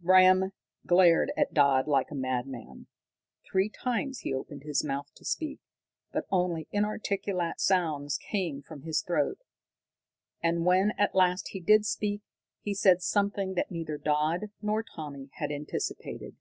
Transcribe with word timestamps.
Bram 0.00 0.50
glared 0.84 1.30
at 1.36 1.54
Dodd 1.54 1.86
like 1.86 2.10
a 2.10 2.16
madman. 2.16 2.88
Three 3.48 3.68
times 3.68 4.18
he 4.22 4.34
opened 4.34 4.64
his 4.64 4.82
mouth 4.82 5.08
to 5.14 5.24
speak, 5.24 5.60
but 6.12 6.26
only 6.32 6.66
inarticulate 6.72 7.60
sounds 7.60 8.18
came 8.18 8.60
from 8.60 8.82
his 8.82 9.02
throat. 9.02 9.38
And 10.42 10.64
when 10.66 10.94
at 10.98 11.14
last 11.14 11.50
he 11.52 11.60
did 11.60 11.86
speak, 11.86 12.22
he 12.60 12.74
said 12.74 13.02
something 13.02 13.54
that 13.54 13.70
neither 13.70 13.96
Dodd 13.96 14.46
nor 14.60 14.82
Tommy 14.82 15.30
had 15.34 15.52
anticipated. 15.52 16.34